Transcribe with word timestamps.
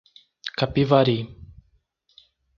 Capivari 0.57 1.17